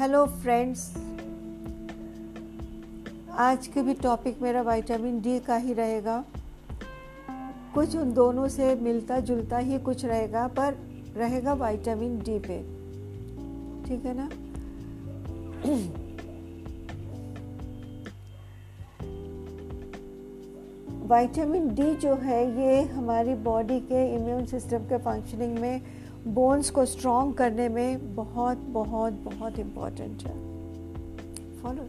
Hello 0.00 0.24
friends 0.26 0.80
आज 3.38 3.66
के 3.66 3.82
भी 3.82 3.94
टॉपिक 3.94 4.42
मेरा 4.42 4.62
विटामिन 4.62 5.20
डी 5.20 5.38
का 5.40 5.56
ही 5.56 5.72
रहेगा। 5.72 6.24
कुछ 7.74 7.96
उन 7.96 8.12
दोनों 8.12 8.48
से 8.48 8.74
मिलता 8.74 9.20
जुलता 9.20 9.58
ही 9.58 9.78
कुछ 9.78 10.04
रहेगा, 10.04 10.46
पर 10.48 10.76
रहेगा 11.16 11.52
विटामिन 11.52 12.18
डी 12.18 12.38
पे। 12.38 12.58
ठीक 13.88 14.04
है 14.04 14.14
ना? 14.16 14.28
विटामिन 21.14 21.74
डी 21.74 21.94
जो 21.94 22.14
है, 22.14 22.60
ये 22.60 22.82
हमारी 22.82 23.34
बॉडी 23.34 23.80
के 23.80 24.14
इम्यून 24.14 24.46
सिस्टम 24.46 24.78
के 24.78 24.98
फंक्शनिंग 24.98 25.58
में 25.58 25.80
बोन्स 26.26 26.70
को 26.70 26.84
स्ट्रॉन्ग 26.84 27.34
करने 27.34 27.68
में 27.68 28.14
बहुत 28.16 28.58
बहुत 28.70 29.12
बहुत 29.24 29.58
इंपॉर्टेंट 29.58 30.22
है। 30.22 30.34
Follow 31.62 31.86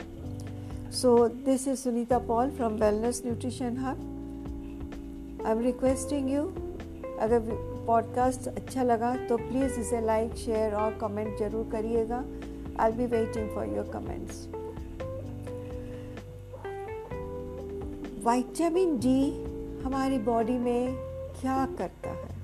so 0.92 1.28
this 1.46 1.68
is 1.68 1.80
Sunita 1.80 2.18
Paul 2.28 2.50
from 2.50 2.74
wellness 2.74 3.22
nutrition 3.26 3.78
hub 3.78 5.44
I 5.46 5.52
am 5.52 5.60
requesting 5.60 6.30
you 6.32 6.44
अगर 7.22 7.40
पॉडकास्ट 7.88 8.48
अच्छा 8.48 8.84
लगा 8.84 9.16
तो 9.28 9.38
प्लीज़ 9.38 9.80
इसे 9.80 10.02
लाइक 10.02 10.36
शेयर 10.36 10.74
और 10.76 10.98
कमेंट 11.02 11.38
ज़रूर 11.40 11.70
करिएगा। 11.72 12.24
I 12.80 12.92
be 12.92 13.06
waiting 13.08 13.50
for 13.50 13.76
your 13.76 13.92
comments 13.94 14.48
vitamin 18.26 18.98
D 19.00 19.22
हमारी 19.84 20.18
बॉडी 20.20 20.58
में 20.60 20.96
क्या 21.42 21.66
करता 21.78 22.10
है? 22.10 22.37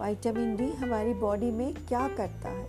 विटामिन 0.00 0.56
डी 0.56 0.72
हमारी 0.72 1.14
बॉडी 1.14 1.50
में 1.50 1.74
क्या 1.74 2.08
करता 2.08 2.48
है? 2.48 2.66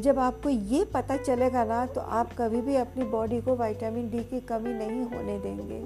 जब 0.00 0.18
आपको 0.18 0.48
ये 0.48 0.84
पता 0.84 1.16
चलेगा 1.16 1.64
ना 1.64 1.86
तो 1.86 2.00
आप 2.00 2.30
कभी 2.38 2.60
भी 2.60 2.76
अपनी 2.76 3.04
बॉडी 3.04 3.40
को 3.40 3.56
विटामिन 3.56 4.10
डी 4.10 4.18
की 4.18 4.40
कमी 4.40 4.72
नहीं 4.74 5.02
होने 5.02 5.38
देंगे। 5.38 5.80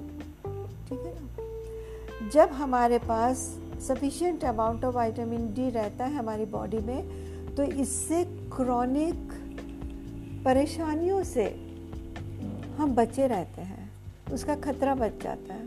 ठीक 0.89 0.99
है 0.99 1.13
ना? 1.15 2.29
जब 2.29 2.49
हमारे 2.49 2.97
पास 2.97 3.59
sufficient 3.87 4.45
amount 4.45 4.83
of 4.85 4.97
vitamin 4.97 5.53
D 5.53 5.69
रहता 5.69 6.05
है 6.05 6.15
हमारी 6.15 6.45
बॉडी 6.45 6.77
में 6.77 7.01
तो 7.55 7.63
इससे 7.63 8.23
क्रॉनिक 8.25 9.31
परेशानियों 10.45 11.23
से 11.23 11.45
हम 12.77 12.95
बचे 12.95 13.27
रहते 13.27 13.61
हैं। 13.61 13.91
उसका 14.33 14.55
खतरा 14.55 14.95
बच 14.95 15.23
जाता 15.23 15.53
है। 15.53 15.65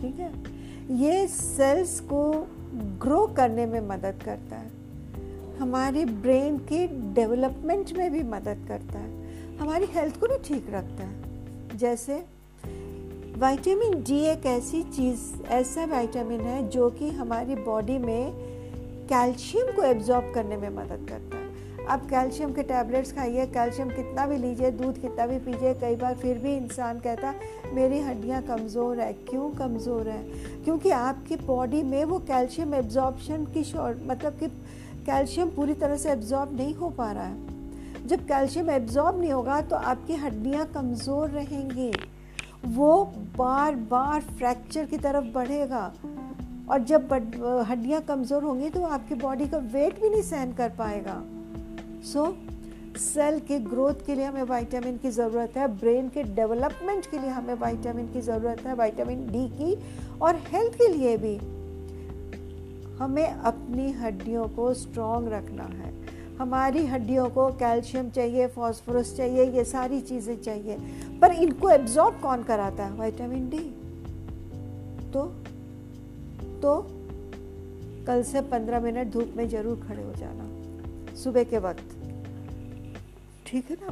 ठीक 0.00 0.18
है? 0.18 0.32
ये 0.96 1.26
सेल्स 1.26 2.00
को 2.00 2.48
ग्रो 2.74 3.26
करने 3.26 3.66
में 3.66 3.80
मदद 3.80 4.22
करता 4.24 4.56
है। 4.56 4.70
हमारी 5.58 6.04
ब्रेन 6.04 6.58
के 6.58 6.86
डेवलपमेंट 7.14 7.92
में 7.92 8.12
भी 8.12 8.22
मदद 8.22 8.64
करता 8.68 8.98
है। 8.98 9.20
हमारी 9.56 9.86
हेल्थ 9.86 10.20
को 10.20 10.26
भी 10.26 10.38
ठीक 10.38 10.66
रखता 10.70 11.04
है। 11.04 11.20
जैसे 11.78 12.24
विटामिन 13.34 14.02
डी 14.02 14.20
एक 14.20 14.46
ऐसी 14.46 14.82
चीज़, 14.82 15.42
ऐसा 15.42 15.84
विटामिन 15.84 16.40
है 16.40 16.68
जो 16.68 16.90
कि 16.90 17.10
हमारी 17.10 17.54
बॉडी 17.54 17.98
में 17.98 18.32
कैल्शियम 19.04 19.66
को 19.66 19.82
एब्जॉर्ब 19.82 20.34
करने 20.34 20.56
में 20.56 20.68
मदद 20.68 21.06
करता 21.08 21.36
है। 21.36 21.39
आप 21.90 22.04
कैल्शियम 22.10 22.52
के 22.52 22.62
टैबलेट्स 22.62 23.12
खाइए, 23.12 23.44
कैल्शियम 23.46 23.88
कितना 23.90 24.26
भी 24.26 24.36
लीजिए, 24.38 24.70
दूध 24.72 25.00
कितना 25.00 25.26
भी 25.26 25.38
पीजिए, 25.38 25.72
कई 25.74 25.96
बार 25.96 26.14
फिर 26.16 26.38
भी 26.38 26.56
इंसान 26.56 26.98
कहता 27.00 27.32
मेरी 27.74 27.98
हड्डियाँ 28.00 28.42
कमज़ोर 28.42 29.00
है। 29.00 29.12
क्यों 29.30 29.48
कमज़ोर 29.50 30.08
है? 30.08 30.22
क्योंकि 30.64 30.90
आपकी 30.90 31.36
बॉडी 31.38 31.82
में 31.84 32.04
वो 32.04 32.18
कैल्शियम 32.28 32.74
एब्जॉर्बशन 32.74 33.44
की 33.54 33.64
शॉर्ट 33.64 33.98
मतलब 34.08 34.38
कि 34.38 34.48
कैल्शियम 35.06 35.48
पूरी 35.48 35.74
तरह 35.74 35.96
से 35.96 36.10
एब्जॉर्ब 36.12 36.56
नहीं 36.56 36.74
हो 36.74 36.90
पा 36.90 37.10
रहा 37.12 37.24
है। 37.24 38.06
जब 38.06 38.24
कैल्शियम 38.26 38.70
एब्जॉर्ब 38.70 39.20
नहीं 39.20 39.32
होगा 39.32 39.60
तो 39.62 39.76
आपकी 39.76 40.16
हड्डियाँ 40.16 40.66
कमज़ोर 40.74 41.28
रहेंगी। 41.30 41.90
वो 42.68 43.04
बार 43.38 43.74
बार 43.90 44.20
फ्रैक्चर 44.30 44.84
की 44.84 44.98
तरफ़ 44.98 45.32
बढ़ेगा। 45.34 45.92
और 46.70 46.84
जब 46.84 47.12
हड्डियाँ 47.68 48.00
कमज़ोर 48.02 48.42
होंगी 48.42 48.70
तो 48.70 48.84
आपकी 48.84 49.14
बॉडी 49.16 49.46
का 49.48 49.58
वेट 49.68 50.00
भी 50.02 50.08
नहीं 50.08 50.22
सहन 50.22 50.52
कर 50.52 50.68
पाएगा। 50.78 51.22
सो 52.04 52.34
सेल 52.98 53.38
के 53.38 53.58
ग्रोथ 53.60 54.04
के 54.06 54.14
लिए 54.14 54.24
हमें 54.24 54.42
विटामिन 54.44 54.96
की 54.96 55.10
ज़रूरत 55.10 55.56
है 55.56 55.66
ब्रेन 55.80 56.08
के 56.08 56.22
डेवलपमेंट 56.34 57.06
के 57.06 57.18
लिए 57.18 57.30
हमें 57.30 57.54
विटामिन 57.56 58.06
की 58.12 58.20
ज़रूरत 58.20 58.66
है 58.66 58.74
विटामिन 58.74 59.26
डी 59.26 59.46
की 59.48 59.74
और 60.22 60.36
हेल्थ 60.46 60.74
के 60.74 60.88
लिए 60.88 61.16
भी। 61.16 61.36
हमें 62.98 63.26
अपनी 63.26 63.90
हड्डियों 63.92 64.46
को 64.48 64.72
स्ट्रॉन्ग 64.74 65.32
रखना 65.32 65.64
है। 65.64 65.92
हमारी 66.38 66.84
हड्डियों 66.86 67.28
को 67.30 67.46
कैल्शियम 67.58 68.10
चाहिए 68.10 68.46
फॉस्फोरस 68.48 69.16
चाहिए, 69.16 69.44
ये 69.46 69.64
सारी 69.64 70.00
चीज़ें 70.00 70.36
चाहिए। 70.42 70.76
पर 71.20 71.32
इनको 71.32 71.70
एब्जॉर्ब 71.70 72.20
कौन 72.22 72.42
कराता 72.42 72.84
है? 72.84 73.00
विटामिन 73.00 73.48
डी 73.50 73.58
तो 75.12 75.24
तो 76.62 76.76
कल 78.06 78.22
से 78.22 78.40
पंद्रह 78.42 78.80
मिनट 78.80 79.12
धूप 79.12 79.32
में 79.36 79.48
ज़रूर 79.48 79.84
खड़े 79.88 80.02
हो 80.02 80.12
जाना। 80.14 80.44
सुबह 81.24 81.44
के 81.44 81.58
वक्त। 81.58 81.88
ठीक 83.46 83.70
है 83.70 83.76
ना? 83.80 83.90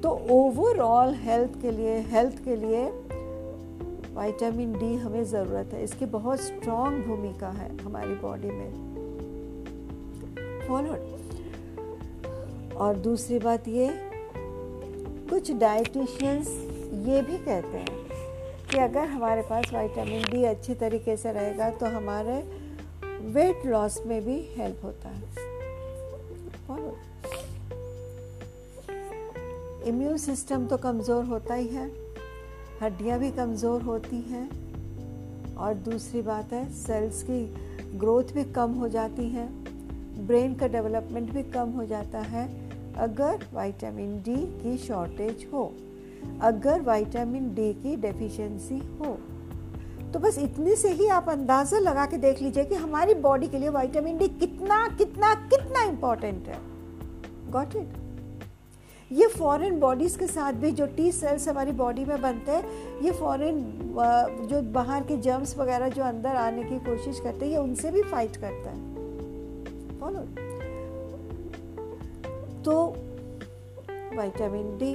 तो 0.00 0.08
ओवरऑल 0.30 1.14
हेल्थ 1.14 1.60
के 1.62 1.70
लिए 1.70 1.98
हेल्थ 1.98 2.44
के 2.44 2.56
लिए 2.56 2.84
विटामिन 4.16 4.72
डी 4.72 4.94
हमें 4.96 5.24
ज़रूरत 5.24 5.70
है। 5.72 5.82
इसकी 5.84 6.06
बहुत 6.06 6.40
स्ट्रॉन्ग 6.40 7.04
भूमिका 7.06 7.48
है 7.48 7.76
हमारी 7.78 8.14
बॉडी 8.14 8.50
में। 8.50 8.70
फॉलोड 10.68 11.00
और 12.76 12.96
दूसरी 12.96 13.38
बात 13.38 13.68
ये, 13.68 13.88
कुछ 15.30 15.50
डाइटिशियंस 15.52 16.48
ये 17.06 17.22
भी 17.22 17.38
कहते 17.38 17.78
हैं 17.78 17.96
कि 18.70 18.78
अगर 18.78 19.04
हमारे 19.08 19.42
पास 19.42 19.72
विटामिन 19.74 20.22
डी 20.22 20.42
अच्छी 20.44 20.74
तरीके 20.74 21.16
से 21.16 21.32
रहेगा 21.32 21.70
तो 21.70 21.86
हमारे 21.86 22.38
वेट 23.32 23.66
लॉस 23.66 24.00
में 24.06 24.20
भी 24.24 24.38
हेल्प 24.56 24.84
होता 24.84 25.08
है। 25.08 25.54
इम्यून 29.88 30.16
सिस्टम 30.16 30.66
तो 30.66 30.76
कमज़ोर 30.76 31.24
होता 31.24 31.54
ही 31.54 31.66
है, 31.66 31.86
हड्डियाँ 32.82 33.18
भी 33.18 33.30
कमज़ोर 33.30 33.82
होती 33.82 34.20
हैं, 34.30 34.48
और 35.56 35.74
दूसरी 35.84 36.22
बात 36.22 36.52
है 36.52 36.68
सेल्स 36.74 37.22
की 37.22 37.42
ग्रोथ 37.98 38.32
भी 38.34 38.44
कम 38.52 38.72
हो 38.72 38.88
जाती 38.88 39.28
है 39.28 39.48
ब्रेन 40.26 40.54
का 40.54 40.66
डेवलपमेंट 40.66 41.30
भी 41.32 41.42
कम 41.42 41.70
हो 41.70 41.84
जाता 41.86 42.18
है, 42.24 42.44
अगर 42.98 43.44
विटामिन 43.54 44.16
डी 44.18 44.36
की 44.62 44.76
शॉर्टेज 44.78 45.46
हो, 45.52 45.64
अगर 46.42 46.80
विटामिन 46.82 47.54
डी 47.54 47.72
की 47.74 47.96
डेफिशिएंसी 47.96 48.78
हो। 48.98 49.18
तो 50.16 50.20
बस 50.20 50.38
इतने 50.38 50.74
से 50.76 50.90
ही 50.90 51.06
आप 51.08 51.28
अंदाज़ा 51.28 51.78
लगा 51.78 52.04
के 52.06 52.16
देख 52.18 52.40
लीजिए 52.42 52.64
कि 52.64 52.74
हमारी 52.74 53.14
बॉडी 53.24 53.48
के 53.48 53.58
लिए 53.58 53.68
विटामिन 53.68 54.18
डी 54.18 54.28
कितना 54.28 54.76
कितना 54.88 55.32
कितना 55.50 55.82
इम्पोर्टेंट 55.84 56.46
है। 56.48 56.58
गॉट 57.52 57.76
इट 57.76 59.12
ये 59.12 59.26
फॉरेन 59.28 59.78
बॉडीज़ 59.80 60.18
के 60.18 60.26
साथ 60.26 60.52
भी 60.62 60.70
जो 60.70 60.86
टी 60.96 61.10
सेल्स 61.12 61.48
हमारी 61.48 61.72
बॉडी 61.72 62.04
में 62.04 62.20
बनते 62.22 62.52
हैं, 62.52 63.02
ये 63.02 63.10
फॉरेन 63.12 63.60
जो 64.50 64.62
बाहर 64.72 65.02
के 65.02 65.16
जर्म्स 65.18 65.56
वगैरह 65.58 65.88
जो 65.88 66.02
अंदर 66.04 66.36
आने 66.36 66.62
की 66.62 66.78
कोशिश 66.86 67.20
करते 67.20 67.44
हैं, 67.44 67.52
ये 67.52 67.58
उनसे 67.58 67.90
भी 67.90 68.02
फाइट 68.04 68.36
करता 68.36 68.70
है। 68.70 69.98
फॉलो 70.00 70.20
तो 72.64 72.80
वाइटामिन 74.16 74.76
डी 74.78 74.94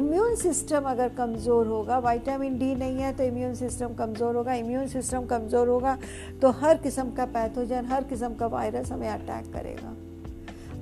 इम्यून 0.00 0.34
सिस्टम 0.36 0.84
अगर 0.90 1.08
कमज़ोर 1.14 1.66
होगा 1.66 1.98
विटामिन 2.00 2.58
डी 2.58 2.74
नहीं 2.74 2.98
है 2.98 3.12
तो 3.16 3.24
इम्यून 3.24 3.54
सिस्टम 3.54 3.94
कमज़ोर 3.94 4.36
होगा 4.36 4.54
इम्यून 4.56 4.86
सिस्टम 4.88 5.26
कमज़ोर 5.26 5.68
होगा 5.68 5.96
तो 6.42 6.50
हर 6.60 6.76
किस्म 6.78 7.10
का 7.12 7.24
पैथोजन 7.34 7.86
हर 7.86 8.04
किस्म 8.04 8.34
का 8.34 8.46
वायरस 8.48 8.92
हमें 8.92 9.08
अटैक 9.10 9.52
करेगा। 9.54 9.94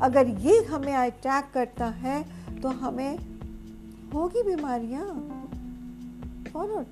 अगर 0.06 0.28
ये 0.40 0.62
हमें 0.64 0.94
अटैक 0.94 1.50
करता 1.54 1.86
है 1.98 2.22
तो 2.62 2.68
हमें 2.80 3.18
होगी 4.14 4.42
बीमारियाँ। 4.44 5.06
फॉलो 6.52 6.84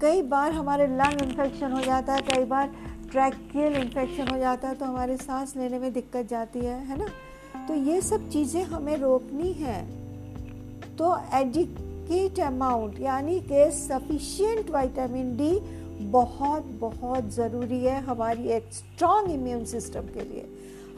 कई 0.00 0.22
बार 0.28 0.52
हमारे 0.52 0.86
लंग 0.88 1.22
इन्फेक्शन 1.22 1.72
हो 1.72 1.80
जाता 1.80 2.12
है, 2.12 2.20
कई 2.22 2.44
बार 2.46 2.72
ट्रैकियल 3.10 3.76
इन्फेक्शन 3.76 4.28
हो 4.28 4.38
जाता 4.38 4.68
है 4.68 4.74
तो 4.74 4.84
हमारे 4.84 5.16
सांस 5.18 5.56
लेने 5.56 5.78
में 5.78 5.92
दिक्कत 5.92 6.28
जाती 6.28 6.58
है 6.60 6.78
है 6.86 6.98
ना? 6.98 7.06
तो 7.66 7.74
ये 7.76 8.00
सब 8.02 8.28
चीज़ें 8.30 8.62
हमें 8.66 8.96
रोकनी 8.98 9.52
है। 9.54 9.80
तो 10.98 11.16
एडिकेट 11.34 12.40
अमाउंट 12.40 13.00
यानी 13.00 13.38
कि 13.42 13.70
सफिशियंट 13.72 14.70
विटामिन 14.70 15.36
डी 15.36 15.52
बहुत 16.10 16.64
बहुत 16.80 17.30
ज़रूरी 17.34 17.78
है 17.84 18.00
हमारी 18.04 18.48
एक 18.52 18.72
स्ट्रॉन्ग 18.72 19.30
इम्यून 19.30 19.64
सिस्टम 19.64 20.00
के 20.14 20.24
लिए। 20.24 20.44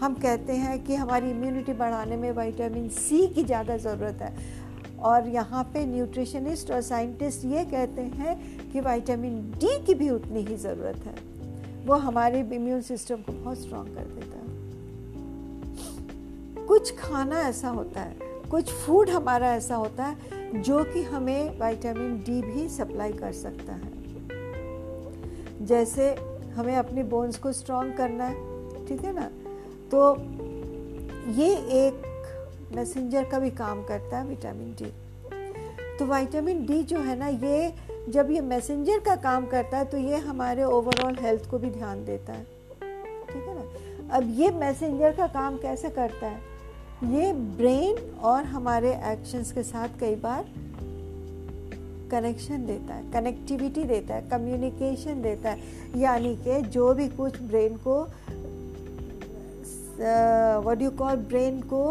हम 0.00 0.14
कहते 0.14 0.52
हैं 0.52 0.85
कि 0.85 0.94
हमारी 0.94 1.31
इम्यूनिटी 1.31 1.73
बढ़ाने 1.73 2.17
में 2.17 2.31
विटामिन 2.32 2.88
सी 2.91 3.26
की 3.29 3.44
ज़्यादा 3.44 3.76
ज़रूरत 3.76 4.23
है। 4.23 4.32
और 5.02 5.29
यहाँ 5.29 5.62
पे 5.64 5.85
न्यूट्रिशनिस्ट 5.87 6.70
और 6.70 6.81
साइंटिस्ट 6.82 7.44
ये 7.44 7.64
कहते 7.64 8.02
हैं 8.19 8.37
कि 8.73 8.81
विटामिन 8.81 9.41
डी 9.61 9.79
की 9.87 9.94
भी 9.94 10.08
उतनी 10.11 10.41
ही 10.44 10.56
ज़रूरत 10.56 11.05
है। 11.06 11.14
वो 11.87 11.94
हमारे 12.00 12.41
इम्यून 12.41 12.81
सिस्टम 12.82 13.17
को 13.17 13.32
बहुत 13.32 13.58
स्ट्रॉन्ग 13.58 13.94
कर 13.94 14.05
देता 14.14 14.37
है। 14.38 14.46
कुछ 16.67 16.94
खाना 16.99 17.41
ऐसा 17.41 17.69
होता 17.69 18.00
है 18.00 18.24
कुछ 18.55 18.71
फ़ूड 18.71 19.11
हमारा 19.11 19.49
ऐसा 19.55 19.77
होता 19.77 20.05
है 20.05 20.62
जो 20.62 20.83
कि 20.85 21.03
हमें 21.03 21.61
विटामिन 21.61 22.17
डी 22.27 22.41
भी 22.43 22.69
सप्लाई 22.69 23.12
कर 23.12 23.33
सकता 23.33 23.73
है। 23.73 23.89
जैसे 25.67 26.15
हमें 26.55 26.77
अपनी 26.77 27.03
बोन्स 27.03 27.39
को 27.39 27.53
स्ट्रॉन्ग 27.53 27.97
करना 27.97 28.25
है, 28.25 28.87
ठीक 28.87 29.05
है 29.05 29.15
ना? 29.15 29.27
तो 29.91 30.15
ये 31.33 31.49
एक 31.81 32.73
मैसेंजर 32.77 33.25
का 33.25 33.39
भी 33.39 33.51
काम 33.51 33.83
करता 33.85 34.19
है 34.19 34.27
विटामिन 34.29 34.73
डी 34.73 34.93
तो 35.99 36.06
विटामिन 36.06 36.65
डी 36.67 36.83
जो 36.83 36.99
है 36.99 37.19
ना, 37.19 37.29
ये 37.29 37.75
जब 38.09 38.31
ये 38.31 38.41
मैसेंजर 38.41 38.99
का 39.01 39.17
काम 39.17 39.47
करता 39.47 39.79
है 39.79 39.85
तो 39.85 39.99
ये 39.99 40.17
हमारे 40.31 40.65
ओवरऑल 40.65 41.19
हेल्थ 41.21 41.51
को 41.51 41.59
भी 41.59 41.71
ध्यान 41.71 42.05
देता 42.05 42.33
है, 42.33 42.45
ठीक 43.29 43.45
है 43.49 43.55
ना? 43.55 44.17
अब 44.17 44.35
ये 44.41 44.51
मैसेंजर 44.51 45.12
का 45.12 45.27
काम 45.27 45.56
कैसे 45.59 45.91
करता 45.91 46.27
है? 46.27 46.54
ये 47.02 47.32
ब्रेन 47.32 47.96
और 48.20 48.44
हमारे 48.44 48.91
एक्शंस 49.05 49.50
के 49.52 49.62
साथ 49.62 49.99
कई 50.00 50.14
बार 50.17 50.44
कनेक्शन 52.11 52.67
देता 52.67 52.94
है 52.94 53.11
कनेक्टिविटी 53.12 53.85
देता 53.85 54.14
है 54.14 54.29
कम्युनिकेशन 54.31 55.23
देता 55.23 55.50
है। 55.50 56.00
यानी 56.00 56.35
कि 56.37 56.61
जो 56.69 56.93
भी 56.94 57.08
कुछ 57.08 57.41
ब्रेन 57.43 57.76
को 57.87 58.00
व्हाट 60.64 60.82
यू 60.82 60.91
कॉल 60.91 61.17
ब्रेन 61.29 61.61
को 61.73 61.82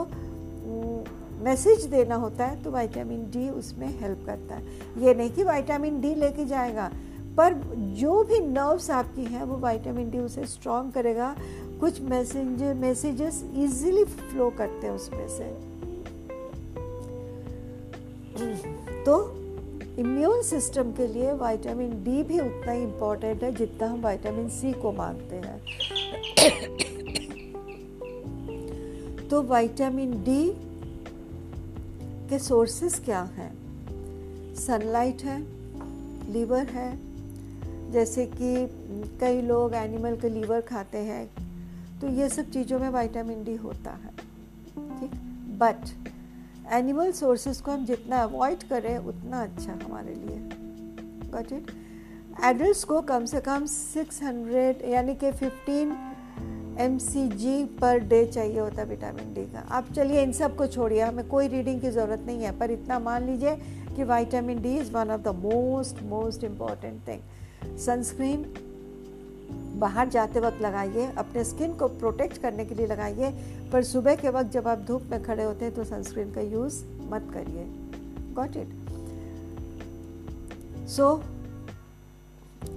मैसेज 1.44 1.85
देना 1.85 2.15
होता 2.15 2.45
है 2.45 2.61
तो 2.63 2.71
विटामिन 2.71 3.23
डी 3.31 3.50
उसमें 3.50 3.88
हेल्प 4.00 4.23
करता 4.25 4.55
है। 4.55 4.61
ये 4.97 5.13
नहीं 5.13 5.29
कि 5.29 5.44
विटामिन 5.44 6.00
डी 6.01 6.13
लेके 6.15 6.45
जाएगा, 6.45 6.89
पर 7.38 7.53
जो 8.00 8.23
भी 8.23 8.39
नर्व्स 8.39 8.89
आपकी 8.91 9.23
हैं, 9.25 9.44
वो 9.44 9.55
विटामिन 9.57 10.09
डी 10.09 10.19
उसे 10.19 10.45
स्ट्रॉन्ग 10.47 10.91
करेगा 10.94 11.35
कुछ 11.83 12.00
मैसेंजर 12.01 12.74
मैसेजेस 12.74 13.44
इजीली 13.56 14.03
फ्लो 14.03 14.50
करते 14.50 14.88
हैं 14.88 14.94
उसमें 14.94 15.27
से। 15.30 15.45
तो 19.03 19.15
इम्यून 20.00 20.41
सिस्टम 20.41 20.91
के 20.91 21.07
लिए 21.07 21.33
विटामिन 21.33 21.91
डी 22.03 22.24
भी 22.24 22.39
उतना 22.39 22.71
ही 22.71 22.83
इम्पोर्टेंट 22.83 23.44
है 23.44 23.51
जितना 23.56 23.88
हम 23.88 24.07
विटामिन 24.07 24.47
सी 24.50 24.71
को 24.74 24.91
मानते 24.91 25.35
हैं। 25.35 25.59
तो 29.27 29.41
विटामिन 29.41 30.12
डी 30.24 30.41
के 32.29 32.39
सोर्सेस 32.39 33.00
क्या 33.06 33.21
हैं? 33.36 33.51
सनलाइट 34.56 35.21
है 35.21 35.39
लीवर 36.33 36.65
है, 36.69 36.89
जैसे 37.91 38.25
कि 38.25 38.68
कई 39.19 39.41
लोग 39.41 39.74
एनिमल 39.75 40.15
के 40.15 40.29
लीवर 40.29 40.62
खाते 40.62 40.97
हैं। 40.97 41.29
तो 42.03 42.09
ये 42.09 42.27
सब 42.29 42.50
चीज़ों 42.51 42.77
में 42.79 42.89
विटामिन 42.89 43.44
डी 43.44 43.55
होता 43.55 43.91
है, 43.91 44.09
ठीक? 45.00 45.11
बट 45.59 45.89
एनिमल 46.73 47.11
सोर्सेज 47.11 47.61
को 47.61 47.71
हम 47.71 47.85
जितना 47.85 48.17
अवॉइड 48.23 48.63
करें, 48.63 48.97
उतना 48.97 49.44
अच्छा 49.44 49.73
हमारे 49.83 50.15
लिए। 50.15 50.38
गॉट 51.31 51.51
इट 51.53 51.71
एडल्ट 52.44 52.83
को 52.83 53.00
कम 53.01 53.25
से 53.25 53.41
कम 53.41 53.65
600 53.65 54.83
यानी 54.85 55.15
कि 55.15 55.31
15 55.31 55.95
एम 56.79 56.97
पर 57.79 58.00
डे 58.00 58.25
चाहिए 58.25 58.59
होता 58.59 58.81
है 58.81 58.88
विटामिन 58.88 59.33
डी 59.33 59.45
का। 59.45 59.59
आप 59.69 59.91
चलिए, 59.95 60.23
इन 60.23 60.31
सबको 60.33 60.67
छोड़िए, 60.67 61.01
हमें 61.01 61.27
कोई 61.27 61.47
रीडिंग 61.47 61.81
की 61.81 61.89
ज़रूरत 61.91 62.23
नहीं 62.25 62.44
है, 62.44 62.57
पर 62.59 62.71
इतना 62.71 63.00
मान 63.00 63.25
लीजिए 63.25 63.55
कि 63.95 64.03
vitamin 64.03 64.61
D 64.61 64.75
is 64.77 64.91
one 64.91 65.11
of 65.11 65.21
the 65.21 65.35
most 65.39 66.03
most 66.03 66.44
important 66.44 67.07
thing 67.07 67.77
sunscreen 67.77 68.45
बाहर 69.80 70.10
जाते 70.10 70.40
वक्त 70.40 70.62
लगाइए, 70.62 71.06
अपने 71.18 71.44
स्किन 71.44 71.74
को 71.74 71.88
प्रोटेक्ट 71.90 72.38
करने 72.38 72.66
के 72.66 72.75
लिए 72.75 72.88
लगाइए, 72.88 73.31
पर 73.72 73.84
सुबह 73.84 74.16
के 74.16 74.30
वक्त 74.30 74.52
जब 74.52 74.68
आप 74.68 74.80
धूप 74.88 75.04
में 75.12 75.24
खड़े 75.24 75.44
होते 75.44 75.66
हैं 75.66 75.74
तो 75.75 75.84
सनस्क्रीन 75.84 76.34
का 76.34 76.42
यूज़ 76.42 76.84
मत 77.12 77.28
करिए। 77.34 77.66
Got 78.36 78.58
it 78.58 78.68
so 80.90 81.16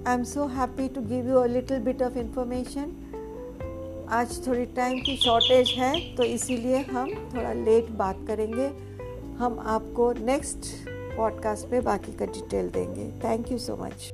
I 0.06 0.14
am 0.14 0.24
so 0.24 0.46
happy 0.46 0.88
to 0.88 1.00
give 1.00 1.28
you 1.28 1.36
a 1.36 1.46
little 1.46 1.80
bit 1.82 2.02
of 2.02 2.16
information 2.18 2.94
आज 4.12 4.46
थोड़ी 4.46 4.64
टाइम 4.76 4.98
की 5.00 5.16
शॉर्टेज 5.16 5.74
है 5.78 5.94
तो 6.16 6.22
इसीलिए 6.24 6.82
हम 6.82 7.10
थोड़ा 7.34 7.52
लेट 7.52 7.90
बात 7.98 8.24
करेंगे। 8.26 8.66
हम 9.38 9.58
आपको 9.66 10.12
नेक्स्ट 10.24 10.74
पॉडकास्ट 10.88 11.68
पे 11.70 11.80
बाकी 11.80 12.12
का 12.12 12.26
डिटेल 12.26 12.68
देंगे। 12.70 13.10
Thank 13.24 13.52
you 13.52 13.58
so 13.58 13.76
much 13.76 14.10